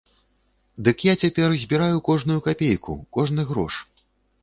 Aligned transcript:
Дык 0.87 1.03
я 1.11 1.15
цяпер 1.25 1.47
збіраю 1.65 2.01
кожную 2.09 2.39
капейку, 2.51 3.01
кожны 3.19 3.41
грош. 3.55 3.73